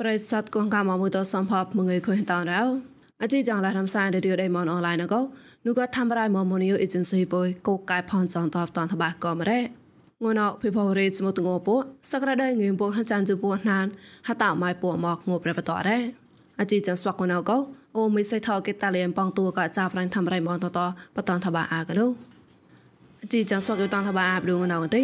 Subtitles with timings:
[0.00, 2.62] ប្រិស័តគងកាមមួយតសំភពមងើយខុញតរោ
[3.22, 5.20] អជីចងឡារំសាយរឌីយោដេមនអនឡាញកោ
[5.66, 9.60] នោះក៏ធ្វើរៃមមនីយអេเจนស៊ីបុយកោកែផនចងតបតនតបាក៏មរ៉េ
[10.22, 11.74] ងួនអភិភវរេចមតងោពោ
[12.10, 13.86] សក្រដៃងៀមពោហចានជពោណាន
[14.28, 15.98] ហតាម៉ៃពោមកងោប្របតរ៉េ
[16.60, 17.58] អជីចងស្វាក់ងួនអកោ
[17.96, 20.78] អូមិនសៃថោកេតាលៀមបងតួក៏ចាប់រាញ់ធ្វើរៃមនតត
[21.16, 22.10] បតនតបាអាកនោះ
[23.22, 25.02] អជីចងស្វាក់យតនតបាអាបឌូងណៅទេ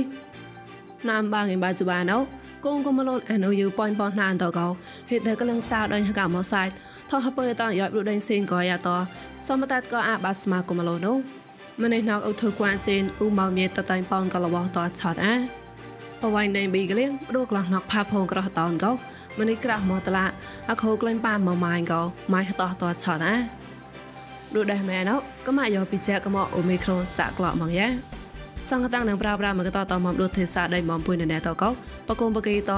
[1.09, 2.17] ណាំបាងឯបាជបាណៅ
[2.66, 4.68] គងកុំលនអនុយប៉នប៉ណានតកោ
[5.10, 6.68] ហេតុតែកលងចៅដល់កមកសាយ
[7.10, 8.90] ថោះបើតយ៉ាប់រុដេងសេងក៏យ៉ាត
[9.48, 11.16] សមតតក៏អាបាស្មាកុំលនោះ
[11.84, 15.36] ម្នេះណកអ៊ូធគួនចេនអ៊ូម៉ៅមៀតតៃប៉នកលវតឆតអា
[16.22, 18.92] បវៃណេប៊ីក្លៀងរកឡោះណកផាផងក្រោះតោនកោ
[19.40, 20.26] ម្នេះក្រាស់មកតឡា
[20.70, 22.02] អខោក្លែងប៉ាមកម៉ាយកោ
[22.34, 23.36] ម៉ៃតោះតឆតអា
[24.56, 27.88] រូដេះមែណោក៏មកយកពីចែកមកអូមីក្រូចាក់ក្លោមកយ៉ា
[28.70, 31.70] សង្កតាំងនឹងប្រាប្រាមកតតមកដូចទេសាដៃមកពុយនៅណែតកោ
[32.08, 32.72] បកុំបកេត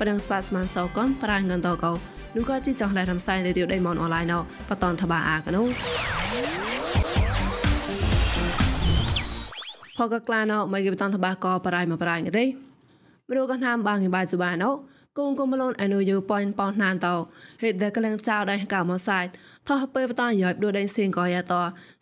[0.00, 1.92] ប្រឹងស្វាស្មានសោកនប្រាងងតកោ
[2.36, 5.62] នោះក៏ជីចង់ដែររំសាយរៀវដៃមកអនឡាញណោបតនតបាអាកណូ
[9.98, 12.44] ផកក្លាណោមកគេបតនតបាកោបរៃមកបរៃងទេ
[13.28, 14.70] មនុស្សក៏ណាមបាងងបាយសុបាណោ
[15.18, 17.14] គងគុំមលនអនុយប៉នប៉ោណានតោ
[17.62, 19.24] ហេតុដែលកលងចៅដៃកៅមកសាយ
[19.68, 21.54] ថោះពេលបតយ៉ាប់ដូចដៃសៀងក៏យ៉ាត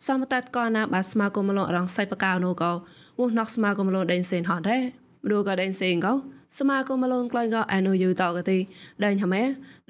[0.07, 2.71] សមតតក៏ណាបាស្មាគុំមលនរងសៃបកៅនោះក៏
[3.19, 4.81] វោះណកស្មាគុំមលនដៃសៀងហនដែរ
[5.23, 6.13] មនុស្សក៏ដៃសៀងក៏
[6.59, 8.57] សមាគមមលនក្លែងក៏អនុយតក៏ទី
[9.05, 9.43] ដៃហមែ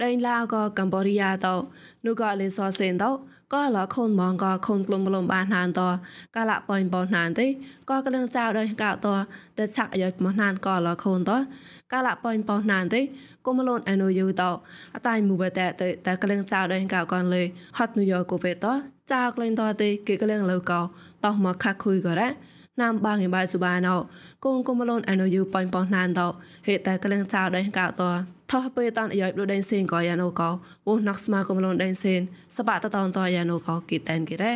[0.03, 1.47] ដៃឡាក៏កម្ពុជាត
[2.05, 3.05] នោះក៏លេសសេនត
[3.54, 5.80] ក៏លខូនมองក៏ខូនក្លុំក្លុំបានហានត
[6.36, 7.46] កាលៈប៉យបោណានទេ
[7.90, 8.94] ក៏កលងចៅដោយកៅត
[9.58, 11.32] តែឆាក់អាយុមកណានក៏លខូនត
[11.92, 13.00] កាលៈប៉យបោណានទេ
[13.46, 14.42] គុំលូនអនុយត
[14.94, 15.66] អតៃមូបតែ
[16.06, 17.42] តែកលងចៅដោយកៅកនលេ
[17.78, 18.66] ហត់នុយកូពេត
[19.12, 20.80] ចៅក្លែងតទេគេកលងលើកោ
[21.24, 22.28] តោះមកខាក់คุยក៏រ៉ា
[22.80, 23.96] ណាំបាងឯបាយសុបាណោ
[24.44, 26.20] គងគុំលូនអនុយប៉យបោណានត
[26.66, 28.02] ហេតែកលងចៅដោយកៅត
[28.51, 30.49] ថោះពេលតានអាយដូចដេនសេនក៏យ៉ាណូក៏
[30.87, 32.21] វោណាក់ស្មាកំលនដេនសេន
[32.57, 34.53] សបាតតនតយ៉ាណូក៏គីតែនគីរ៉េ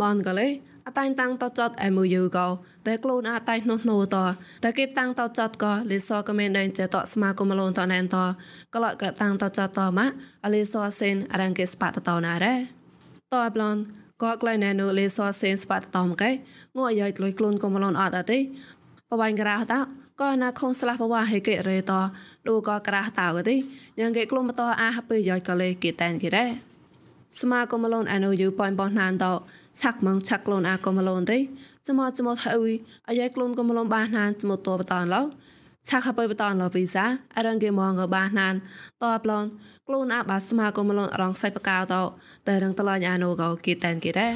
[0.00, 0.48] បានក៏លេ
[0.86, 2.48] អតាញ់តាំងតចត MOU ក៏
[2.86, 4.16] តែខ្លួនអតាញ់នោះនោះត
[4.64, 8.16] តែគេតាំងតចតក៏លេសក៏មានដែនចេតស្មាកំលនតណែនត
[8.74, 10.06] ក៏លកតាំងតចតតម៉ា
[10.44, 12.54] អលេសសេនអរងគេស្បាតតណរ៉េ
[13.32, 13.76] តអប្លន
[14.22, 16.30] ក៏ក្លែណែនូលេសសេនស្បាតតមកែ
[16.76, 18.38] ងួអាយលុយខ្លួនកំលនអត់អត់ទេ
[19.10, 19.80] បបាញ់ក្រាស់តា
[20.22, 21.92] ក៏ណាខុងស្លាស់បវ៉ាហេកេរេត
[22.48, 23.56] ដូក៏ក្រាស់តើទេ
[24.00, 26.46] យ៉ាងគេក្លុំបតអាហពេលយ៉យក៏លេគេតែនគេរ៉េ
[27.40, 29.26] ស្មាក៏មឡូនអានូយូប៉នបោះណានត
[29.80, 31.38] ឆាក់ម៉ងឆាក់ក្លូនអាក៏មឡូនទេ
[31.86, 32.72] ចមចមហើយ
[33.08, 35.22] អាយ៉ៃក្លូនក៏មឡូនបាណានចមតបតនឡោ
[35.88, 37.04] ឆាក់ហើយបតនឡោពីសា
[37.36, 38.54] អរងគេមងក៏បាណាន
[39.02, 39.44] តបឡន
[39.86, 41.94] ក្លូនអាបាស្មាក៏មឡូនរងសៃបកៅត
[42.46, 44.28] តែរងតឡាញអានូក៏គេតែនគេរ៉េ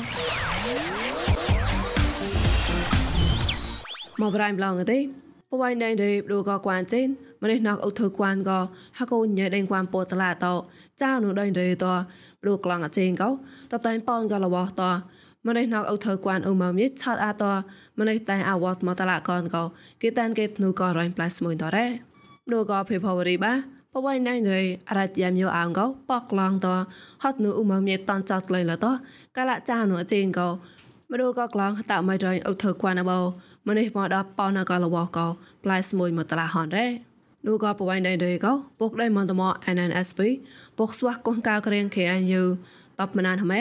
[4.21, 5.26] មកប្រៃម្លងទេ
[5.57, 7.07] បវៃណៃដេដូក៏គួនចេន
[7.43, 8.59] ម្នេះណកអុធគួនក៏
[8.99, 10.47] ហកូនញ៉ៃដេងគួនពោតឡាត
[11.03, 11.87] ចៅនោះដេងដេត
[12.47, 13.31] ដូក្លងអចេងក៏
[13.73, 14.83] តតែងប៉នក៏របស់ត
[15.47, 17.45] ម្នេះណកអុធគួនអ៊ុំមីឆាត់អាត
[17.99, 19.63] ម្នេះតែអវត្តមកតឡាកនក៏
[20.03, 21.87] គេតានគេនោះក៏រ៉ៃផ្លាស់មួយតរ៉េ
[22.53, 23.53] ដូក៏ភេផវរីបា
[23.95, 26.69] បវៃណៃរេអរ៉ាត់យ៉ាមយោអងក៏ប៉កឡងត
[27.23, 28.87] ហត់នោះអ៊ុំមីតនចាត់លៃលត
[29.37, 30.49] កាលចានោះអចេងក៏
[31.11, 33.21] មដូក៏ក្លងតមិនរ៉ៃអុធគួនអបោ
[33.69, 35.27] ម្នេះមកដល់ប៉ោណកលវកោ
[35.63, 36.87] ផ្លែស្មួយមកតឡាហនរ៉េ
[37.47, 40.21] នោះក៏ប្រវៃដៃដេកោពុកដៃមន្តមក NNSP
[40.79, 42.45] ពុកស្វះកោះកៅក្រៀង KNU
[43.01, 43.61] តបមណានហមែ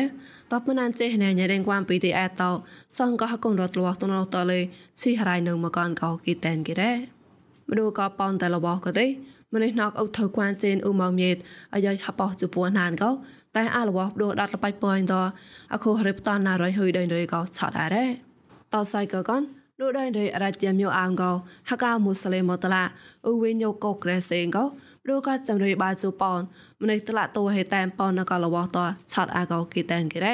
[0.51, 2.49] តបមណានចេះណែញ៉ែដេងគួមពីទីអែតោ
[2.97, 4.59] សងក៏ហកងរត់លវតនរតលេ
[4.99, 6.91] ឈីហរៃនៅមកកនកោគីតែនគីរ៉េ
[7.69, 9.05] មដូក៏ប៉ោនតែលវក៏ទេ
[9.53, 11.37] ម្នេះណកអុកធ្វើគួនចេនអ៊ូម៉ៅមៀត
[11.75, 13.09] អាយហបោះជពួនណានកោ
[13.55, 15.13] តែអាលវដូដាត់លបៃប៉យត
[15.73, 18.05] អខូរិបតណារយហុយដេងរយកោឆតអរ៉េ
[18.73, 19.41] តសៃក៏កន
[19.79, 21.31] លោកដៃរេអរជាមយោអងកោ
[21.69, 22.83] ហកាមូស្លេមតឡា
[23.25, 24.63] អ៊ូវិញយោកោក្រេសេងកោ
[25.07, 26.39] លោកក៏ចំរីបាជូប៉ន
[26.81, 28.77] ម្នេះតឡាតូហេតែមប៉នណកលវត
[29.11, 30.33] ឆាត់អាកោគីតែនគេរ៉េ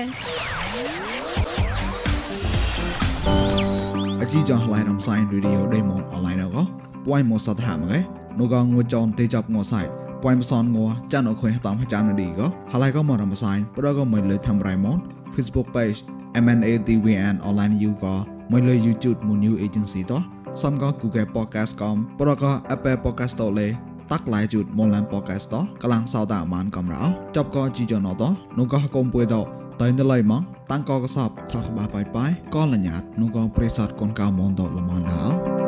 [4.21, 6.63] អជីចងឡៃរំសាយរីឌីអូដេម៉ុនអនឡាញកោ
[7.05, 7.99] ពួយមកសតហាមកែ
[8.39, 9.81] នោះក៏ងួចនទេចាប់ងសៃ
[10.23, 10.77] ពួយមសនង
[11.11, 14.97] ចានអខុយតាមចាំនឌីកោហឡៃក៏មករំសាយប្រក៏មិនលើធ្វើរៃម៉ុន
[15.33, 15.99] Facebook page
[16.43, 20.21] MNATVN online you ក៏ មួយលើ YouTube មួយ new agency តោះ
[20.61, 23.67] សំក៏ Google Podcast កំប្រក៏ Apple Podcast តលេ
[24.11, 27.03] តាក់ឡៃជូតមកឡាន podcast តកលាំងសោតាមានកំរោ
[27.35, 28.23] ចប់ក៏ជីចណត
[28.57, 29.35] នោះក៏កុំពួយត
[29.81, 35.60] តៃណឡៃម៉ងតាំងក៏កសបថាក្បាបាយបាយក៏លញ្ញាតនោះក៏ប្រេសតកូនកៅមនតលមនដល់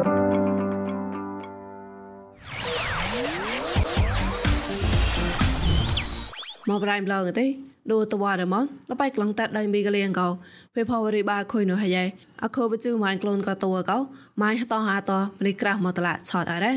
[6.73, 7.47] មកប្រៃម្លងទេ
[7.91, 10.27] ដូតវ៉ារមនលបៃក្លងតាត់ដៃមីកលៀងកោ
[10.73, 11.97] ពេលផវរីបាខុយនោះហើយ
[12.43, 13.97] អខោបជូម៉ាញ់ក្លូនកោតវកោ
[14.41, 16.73] ម៉ាញ់តោហាតោមលីក្រាស់មកតឡាឆតអរ៉េ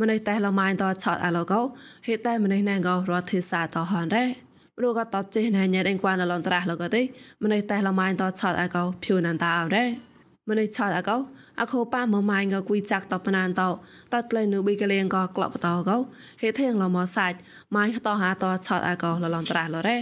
[0.00, 1.60] ម្នេះតែលម៉ៃតឆតអាឡូកោ
[2.06, 4.24] ហេតែម្នេះណែកោរត់ធីសាតហនរ៉េ
[4.76, 7.02] ព្រោះក៏តចេះណែញ៉ែដេងគួនឡនត្រាស់លកទេ
[7.44, 10.09] ម្នេះតែលម៉ៃតឆតអាកោភឿនតាអរ៉េ
[10.50, 11.16] ម្នេះឆតអាកោ
[11.60, 13.62] អខោប៉ាមម៉ៃងគួយចាក់តបណានត
[14.12, 15.96] តតលេនូប៊ីកលៀងក៏ក្លប់តកោ
[16.42, 17.38] ហេធៀងលមសាច់
[17.76, 19.98] ម៉ៃតហាតឆតអាកោលឡនត្រាស់លរ៉េ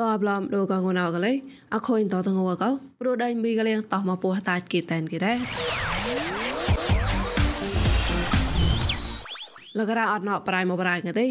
[0.00, 1.32] តបឡំដូកងណៅកលេ
[1.74, 5.34] អខូនតតងវកោព្រោះដៃមីកលៀងតមកពោះតាច់គីតែនគីរ៉េ
[9.78, 11.26] លករអត់ណោប្រៃមកប្រៃកទេ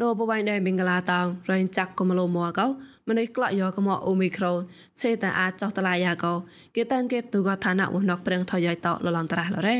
[0.00, 2.66] នៅបបៃដែរមីងឡាតោរែងចាក់កុំលោមួកោ
[3.08, 4.52] ម្នេះក្លាក់យកកុំអូមីក្រូ
[5.00, 6.32] ឆេតាអាចចោះតឡាយ៉ាកោ
[6.74, 9.78] គេតានគេទូកឋានៈវណកប្រឹងថយតលលនត្រាស់លរ៉េ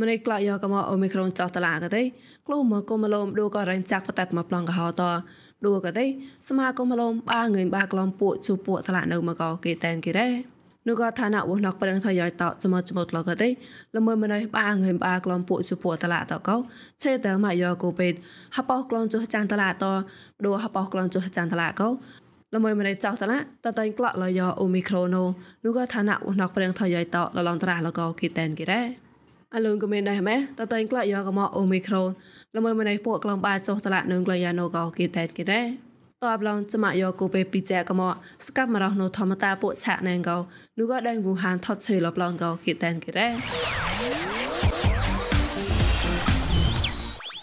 [0.00, 2.02] ម្នេះក្លាក់យកកុំអូមីក្រូចោះតឡាកទេ
[2.46, 5.02] ក្លូមកកុំលោមឌូក៏រែងចាក់បតាត់មកប្លងកហោត
[5.64, 6.04] ឌូក៏ទេ
[6.48, 10.30] សមាកុំលោមបាងឿនបាក្លំពួកជួពួកតឡានៅមកកគេតានគេរ៉េ
[10.86, 13.48] នោះក៏ឋានៈវណកប្រឹងថយតចមចមតលកទេ
[13.96, 16.56] ល្មើម្នេះបាងឿនបាក្លំពួកជួពួកតឡាតកោ
[17.02, 18.12] ឆេតាមកយកគូពេត
[18.56, 19.84] ហបោក្លងចុះចានតឡាត
[20.44, 21.88] ឌូហបោក្លងចុះចានតឡាកោ
[22.54, 25.22] ល្មើម្នេះចោះតឡាតតៃក្លក់លយអូមីក្រូណូ
[25.64, 28.82] នោះក៏ឋានៈវណកប្រឹងថយតលឡងត្រាលកោគេតានគេរ៉េ
[29.54, 32.08] អលូនក៏មានដែរម៉ែតតែងក្លាក់យកមកអូមីក្រូន
[32.56, 35.66] ល្មើម្នេះពួកក្លងបាចុះតឡានឹងក្លាយ៉ាណូកោគេតែគេដែរ
[36.24, 38.14] តបឡងចមាយកូពេពីចែកមក
[38.46, 40.36] ស្កាប់មករស់នៅធម្មតាពួកឆាក់ណែងកោ
[40.78, 44.29] នោះក៏ដេញវូហានថត់ឆេលបឡងកោគិតែនគេរ៉េ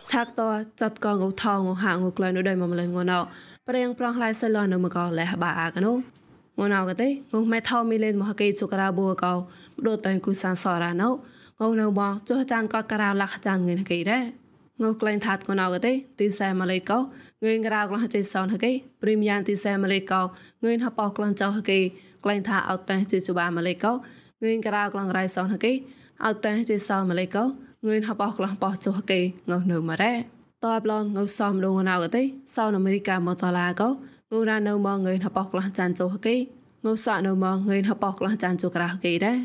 [0.10, 0.42] ឆាក់ត
[0.82, 3.20] ចាត់កងឧថងហាងក្លែនៅដៃមកម្លឹងងណោ
[3.68, 5.94] ប្រេងប្រងឡៃសលនៅមកលះបាអាកណូ
[6.60, 9.34] ងណៅកទេងុំម៉ែថោមីលេនមកកេជុក្រាបួកោ
[9.88, 11.10] ដូតតែគូសានសរ៉ាណូ
[11.70, 14.20] ងនៅមកចុះចានកតការលះចានងឿនកេរ៉េ
[14.82, 16.98] ងើក្លែងថាត់កណៅកទេទីសែម៉ាឡេកោ
[17.44, 18.72] ងឿនក្រៅក្លះចេសោនហកេ
[19.02, 20.22] ព្រីមយ៉ាងទីសែម៉ាឡេកោ
[20.64, 21.80] ងឿនហបោក្លងចៅហកេ
[22.24, 25.74] ក្លែងថាអត់តែជាជបាម៉ាឡេកោងឿនក្រៅក្លងរៃសោនហកេ
[26.26, 27.44] អត់តែជាសោម៉ាឡេកោ
[27.87, 29.21] ងឿនហបោក្លងបោចុហកេ
[29.51, 30.15] ងើនៅម៉ារ៉េ
[30.65, 32.23] តបឡងងើសំដងណៅកទេ
[32.55, 33.89] សោនអាមេរិកាមកតឡាកោ
[34.33, 36.37] ងូរ៉ានៅមកងឿនហបោក្លងចានចុហកេ
[36.85, 39.39] ងើសក់នៅមកងឿនហបោក្លងចានចុក្រះហកេដែរ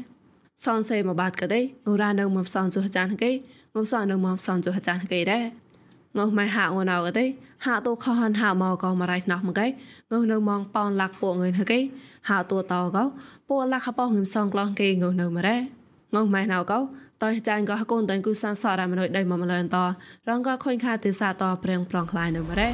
[0.66, 3.32] សនសេមកបាត់កទេងូរ៉ានៅមកសនចុះចានហកេ
[3.76, 5.46] ងុសអនុមសំចុះចានគេដែរ
[6.18, 7.26] ងុម៉ែហាងណៅទេ
[7.66, 9.68] ហាតូខហនហាមកកមរៃណោះមកគេ
[10.12, 11.80] ងុនៅมองប៉នលាក់ពួកងឿនហគេ
[12.30, 13.04] ហាតូតកោ
[13.50, 15.58] ពួកលាក់ខប៉ងងឹមសងក្លោះគេងុនៅមរ៉េ
[16.14, 16.80] ងុម៉ែណៅកោ
[17.25, 19.77] តើចាញ់ក៏កូនតើគូសានសរមនុយដៃមកម្លនត
[20.29, 22.69] រងក៏ខុញខាទេសាតព្រៀងប្រងខ្លាយនៅមរ៉េ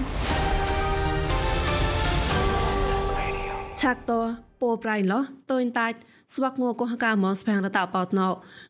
[3.81, 4.13] ឆាក់ត
[4.61, 5.97] ពោប្រៃឡោះតូនតាច់
[6.35, 8.29] ស្វាក់ងួកោះកាមកស្ផាំងរតបោតណោ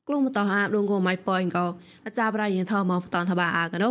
[0.09, 1.67] ក្លុំតោអាបដងគម៉ៃប៉អ៊ីងកោ
[2.07, 3.91] អាចាប្រៃយិនថោមកបតនថាបាអាកណូ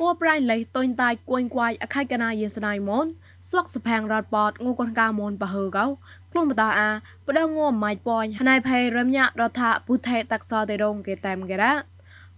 [0.00, 3.06] ពួប្រៃលេតុញតាយគួយគួយអខៃកណាយិនស្នៃមន
[3.48, 5.86] ស្វាក់ស្ផាំងរតបតងួកោះកាមនបហើកោ
[6.34, 6.90] ក្លុំតោអា
[7.26, 11.72] បដងងម៉ៃប៉អញណៃភ័យរំញារដ្ឋពុថេតាក់សតេរងគេតាមគេរ៉ា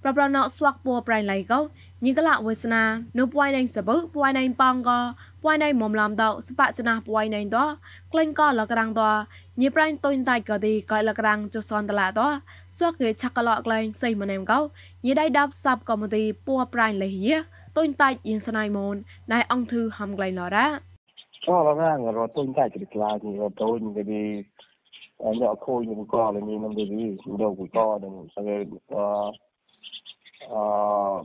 [0.03, 1.61] ប្រប្រណោស្វាក់ពួប្រៃឡៃកោ
[2.05, 2.83] ញីកលវេសនា
[3.19, 4.91] នៅពួយណៃសបើពួយណៃប៉ងក
[5.43, 7.59] ពួយណៃមុំឡំតោស្បចណាពួយណៃត
[8.13, 9.03] ក្លែងកលក្រាំងត
[9.61, 12.21] ញីប្រៃតុញតៃកទីកៃលក្រាំងចសនតឡាត
[12.79, 14.59] សក់គេឆាក់កលក្លែងសៃម្នេមកោ
[15.07, 17.29] ញីដៃដាប់សាប់កំទីពួប្រៃលេយ
[17.77, 18.97] តុញតៃយិនស្នៃមូន
[19.33, 20.96] ណៃអង្គធឺហំក្លែងឡរ៉ា
[21.47, 24.23] អូឡរ៉ាងរតុញតៃក្លាក្លាញីរតុញគេ
[25.19, 28.45] nhỏ khôi những cò là nhìn năm đi đầu của cò đừng sao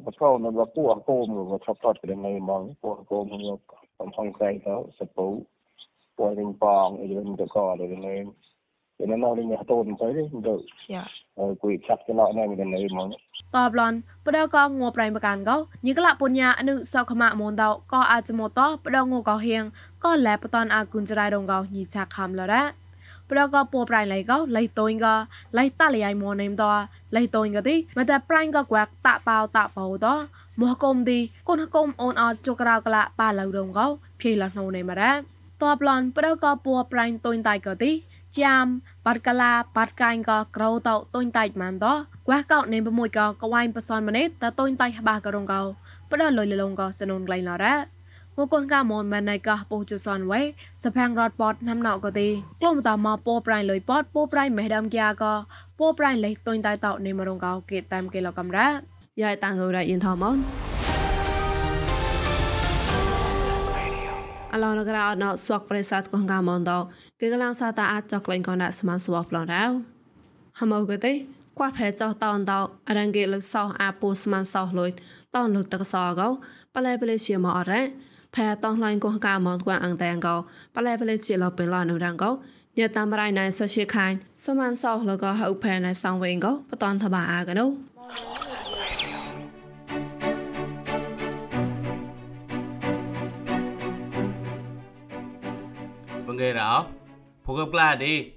[0.06, 3.58] betul na ba po ako mo sa tot ka na imong po ako mo
[3.98, 5.38] ang hong kai to sa po
[6.18, 8.26] po ring pong i rin to ko le ne
[8.98, 10.14] ina no rin ya to ni sai
[10.44, 11.04] do ya
[11.36, 12.72] ờ quy chắc cái nọ này mình
[13.54, 13.94] lấy mong តបឡន
[14.26, 19.64] បដកងัวប្រៃបកានកោញីក្លាពុញ្ញាអនុសោខមមនតកោអាចមតបដងកោហៀង
[20.04, 22.64] កោលែបតនអាគុនចរៃដងកោញីឆាខំលរ៉ា
[23.30, 25.08] ប្រកពោប្រៃឡៃកោឡៃតូនក
[25.58, 26.64] ឡៃតលៃមនេមត
[27.16, 30.08] ឡៃតូនកទីមតប្រៃកកវាក់តាប៉ោតាប៉ោត
[30.62, 33.88] មកគុំទីគុនគុំអូនអត់ចក្រៅកលាប៉ាឡៅរងកោ
[34.22, 35.12] ភីលណូនេមរ៉ា
[35.62, 37.92] តបឡនប្រកពោប្រៃតូនតៃកទី
[38.40, 38.66] ចាំ
[39.06, 41.86] បាត់កាឡាបាត់កាញ់ក៏ក្រោតតូនតៃម៉ានត
[42.28, 45.62] គួះកោនេមប្រមួយក៏កវ៉ៃបសនម្នេតតតូនតៃបាករងកោ
[46.12, 50.42] ប្រដលុយលងក៏សនុនក្លៃឡរ៉ាងកូនកាមនម៉ាណៃកាពោជសនវេ
[50.84, 52.28] សផាំងរត់ពតណាំណៅក៏ទី
[52.62, 55.34] ក្លុំតមកពោប្រៃលុយពតពោប្រៃមេដាំគៀក៏
[55.80, 58.68] ពោប្រៃលេតុញតៃតោនេមរងកោគេតាមគេលកំរ៉ា
[59.22, 60.24] យ៉ៃតាងរ៉ៃយិនថម
[64.62, 66.72] នអឡនក្រៅណោស្វកប្រេសាទកងកាមនត
[67.20, 69.64] គេកលាំងសាតាអាចចកលេងកនដាក់ស្មានស្វប្លងរៅ
[70.60, 71.14] ហមោកទេ
[71.60, 72.54] គួផែចោតនត
[72.90, 74.90] អរងគេលឹកសោអាពូស្មានសោលុយ
[75.36, 76.28] តនលុតកសោកោ
[76.76, 77.82] បលែបលេជាមកអរ៉ា
[78.36, 80.36] ផែតោះឡៃកោះកាមនគួអងតែងកោ
[80.76, 82.32] បលែបលេជាលពេលឡនរងកោ
[82.80, 84.12] ញតាមរៃណៃសជាខាញ
[84.44, 87.66] សមានសោលកោហៅផែណៃសងវិញកោបតនតបាអាកណូ
[96.42, 96.86] ghê đó
[97.44, 98.32] phụ gấp la đi.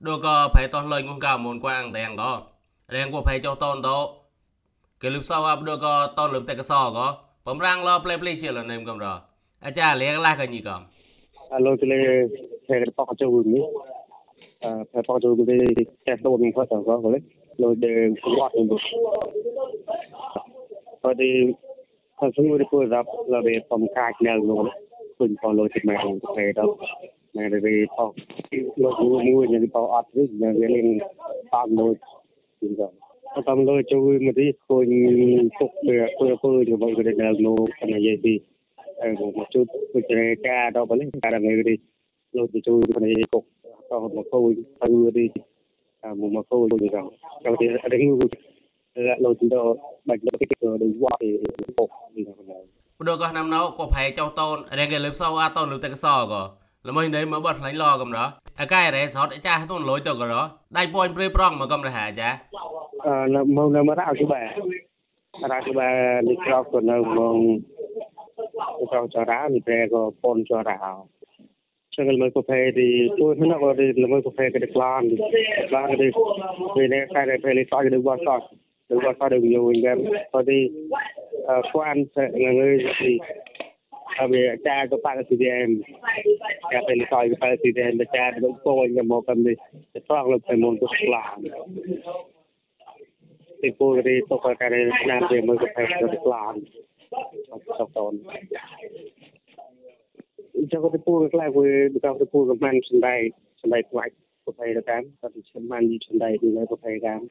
[0.00, 2.42] Đô có phải tôn lên cũng cả môn quan ăn đèn đó.
[2.92, 4.14] Đèn của phải cho tôn đó.
[5.00, 7.16] Cái lúc sau áp đô có tôn lúc tay cái sò có.
[7.44, 9.18] Phẩm răng lo play play chia là nem cầm rồi
[9.60, 10.80] à cha lấy cái la cái gì cầm.
[11.34, 11.98] À, Alo cái này
[12.68, 13.60] phải cái bọc cho vừa mới
[14.60, 17.20] à phải bọc cho vừa cái cái đồ mình phải tao có rồi
[17.58, 17.88] rồi để
[18.22, 18.68] cũng gọi mình
[21.02, 21.24] rồi thì
[22.20, 24.70] thật sự người đi phơi rap là về phòng cài nhau rồi
[25.18, 26.78] mình còn lôi thịt mèo về đâu.
[27.36, 28.04] នឹងរីផោ
[28.50, 28.94] ទីលោក
[29.26, 30.86] មួយនឹងផោអត់វិញនឹងលេង
[31.52, 31.92] តាមមួយ
[32.60, 32.94] ទីដល់
[33.48, 34.84] តាមលោកជួយមកទីគួយ
[35.60, 38.34] ទុកទៅធ្វើធ្វើជាមួយគ្នាដល់លោកគ្នាយាយទី
[39.02, 41.74] អើមកជួយវិជ្ជាការដល់បលិការមេរី
[42.36, 43.44] លោកជួយគ្នាយាយគុក
[43.90, 45.26] តោះមកគួយធ្វើរី
[46.20, 47.10] មកមកគួយទៅដល់
[47.44, 47.98] ចូលទីរី
[49.24, 49.72] លោកទីដល់
[50.08, 51.28] បាច់លោកទីទៅដល់វត្តទី
[51.78, 52.64] គុកនេះដល់
[52.98, 56.42] បណ្ដោះកោះណាំណោកោះផែចោតូនរៀងគេលើផ្សោអាតូនលើតែកសោកោ
[56.88, 58.24] ល្មីនេះមកបត់ខ្លាញ់ឡកំរោ
[58.60, 60.42] អកាយរ៉េសតចាស់ទុនលុយទៅករោ
[60.76, 62.28] ដៃពួយព្រៃប្រងមកកំរះអាចា
[63.06, 64.46] អឺមកនៅមករកបាទ
[65.52, 70.78] រកបាទនេះក្រកទៅនៅមកក្រកចរានេះព្រែក៏ពនចរា
[71.96, 73.68] ចឹងល្មើប្រភេទទីពួយហ្នឹងក៏
[74.04, 75.02] ល្មើប្រភេទក៏ក្លាន
[75.70, 76.06] ក្លានទៅ
[76.76, 78.40] ពេលនេះតែប្រភេទនេះសោះទៅវត្តសោះ
[78.90, 79.96] ទៅវត្តសោះទៅយោវិញដែរ
[80.32, 80.58] ព្រោះទី
[81.70, 82.00] ខ្វាន់
[82.42, 83.12] ងើយទី
[84.20, 85.62] បាក់ស៊ីដែរ
[86.70, 89.56] តែពេលសោះក៏បាក់ស៊ីដែរអាចារ្យទៅពោញមកកំនេះ
[89.92, 91.36] ទៅត្រង់លើទៅមុនទៅក្លាន
[93.60, 96.54] tipo de toca care na de mo ko pa de plan
[97.78, 98.14] so ton
[100.70, 101.70] cho có tipo cái lại với
[102.02, 103.30] cái tipo cái man trên đây
[103.62, 104.10] trên đây quậy
[104.44, 106.92] có phải là cám có thể trên man đi trên đây thì nó có phải
[107.02, 107.26] cám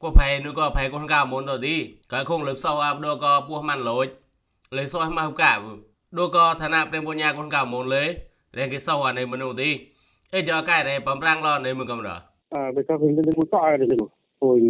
[0.00, 1.76] có phải nữa có phải con gà muốn rồi đi
[2.08, 4.06] cái không lớp sau áp đôi có buông màn lối
[4.70, 5.60] lấy soi mau cả
[6.10, 8.16] đôi có thằng nào đem nhà con gà muốn lấy
[8.56, 9.80] đem cái sau này mình đi
[10.30, 12.16] ê cho cái này bấm răng lo này mình cầm đó
[12.54, 13.96] អឺបើក៏វិញទៅមួយក៏ឲ្យទៅ
[14.40, 14.62] ពុញ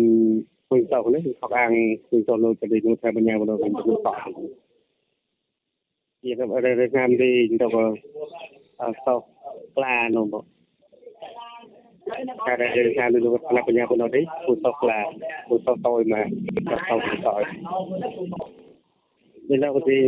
[0.68, 1.72] ពុញទៅនេះខកអាង
[2.08, 4.12] ពុញទៅលោកទៅនោះថាបញ្ញាមកវិញទៅក៏
[6.22, 7.30] ជាក៏ររងាមទី
[7.62, 7.82] ទៅក៏
[8.82, 10.44] អឺសោក្លានោះមក
[12.46, 14.98] ការដែលខាងលោកផ្នែកបញ្ញាប៉ុណ្ណោះទេពុទ្ធក្លា
[15.48, 16.26] ពុទ្ធតយមក
[16.88, 17.34] ទៅទៅទៅ
[19.50, 19.98] នេះលោកទី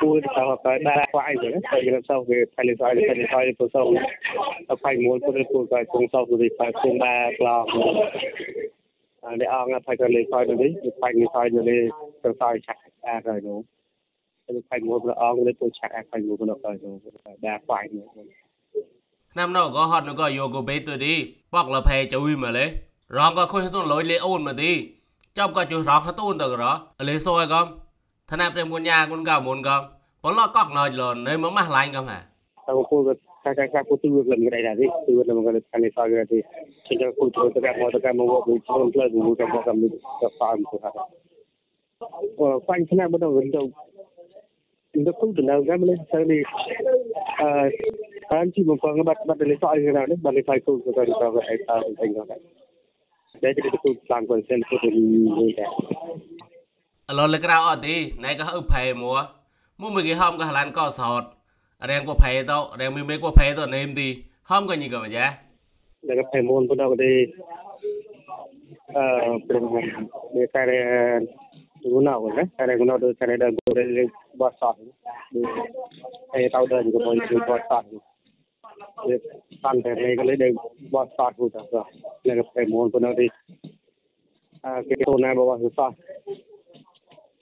[0.00, 3.24] គួរទៅទៅដាក់ខ្វាយទៅទៅយកសោវាផៃលេសឲ្យទៅទៅ
[3.58, 3.82] ទៅសោ
[4.68, 7.56] ទៅផៃមូលពុទ្ធពុទ្ធទៅគងសោទៅផៃគងបាក្លោ
[9.24, 10.20] អានេះអងផៃទៅលេ
[14.46, 18.36] សឲ្យទៅនេះផៃលេសឲ្យទៅនេះទៅសោឆាក់អាទៅនោះទៅផៃមូលព្រះអង្គទៅទៅឆាក់អាផៃមូលទៅទៅដាក់ខ្វាយនេះ
[19.38, 21.14] năm nào có hot nó có vô cô bé tôi đi
[21.50, 22.68] bọc là phê chui mà lấy
[23.08, 24.72] rong có khôi tôi lối lấy ôn mà đi
[25.34, 27.66] trong có chú rong hết ôn được đó lấy xôi con
[28.28, 29.82] thằng nào đem con nhà con gạo muốn con
[30.22, 32.20] bỏ lo cọc nói là nơi mà mát lạnh không hả
[32.66, 33.12] ទៅគូក៏
[33.44, 34.74] កាកាកាគូទឿលំកដៃដែរ
[35.06, 36.38] ទឿលំកដៃខាងនេះសោយដែរជា
[37.18, 39.98] គូទៅកាមកទៅកាមកវិញខ្លួនផ្លើមួយកាមកកាមកទៅ
[40.36, 40.94] ហ្វាមទៅហ្នឹង
[42.40, 43.91] អឺបញ្ហាបដវិញទៅទៅគូទៅនៅកាមនេះទៅនេះអឺតាមជីបំ
[44.94, 46.36] chúng tôi không thể nào dám lên sang đi
[47.36, 47.68] à,
[48.28, 50.80] anh chỉ một con bắt bắt lấy sợi thế nào đấy bắt lấy phải cùng
[50.84, 52.40] rồi rồi rồi ta thành rồi đấy
[53.40, 55.64] đây thì tôi sang quần sen tôi đi đi cả
[57.14, 59.22] lo lấy cái nào ở đi này có hơi mua
[59.78, 61.24] mua mấy cái hôm cái lan co sọt
[61.88, 64.88] đang có phê tao đang mấy mấy có phê tao nêm đi hôm có gì
[64.92, 65.34] cả mà giá
[66.02, 67.26] đang có phê mua tôi đâu đi
[68.86, 69.02] ờ
[69.48, 69.62] bên
[70.34, 70.66] bên cái
[71.84, 74.04] una una ada guna do sana ada gore le
[74.38, 74.74] basah
[76.34, 77.84] eh tau dan ko boy ko basah
[79.08, 79.16] ये
[79.62, 80.50] काम करने के लिए
[80.90, 83.26] बहुत स्टार्ट हो जाता है मेरे पे मोहन को ना दे
[84.88, 85.92] के सोना है बाबा से साथ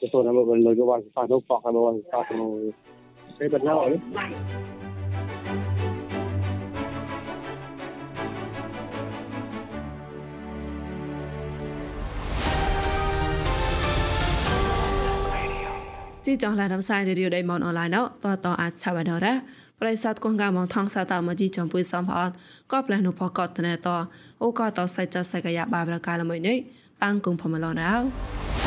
[0.01, 2.47] cái số nó bên lời cái bạn sao nó phạt nó bạn sao nó
[3.41, 3.99] thế bật nhau ấy
[16.31, 19.35] ទីចងឡានំសាយរីយដៃមនអនឡាញណោតតអាចឆាវណរ៉ា
[19.81, 22.35] ប្រិស័តកងកាមងថងសាតមកជីចំពុយសំផអត់
[22.73, 23.89] ក៏ផ្លែនុផកតណែត
[24.43, 26.57] អូក៏តសៃចសៃកាយបាប្រកាលមួយនេះ
[27.03, 28.60] តាំងគុំផមឡរ៉ោ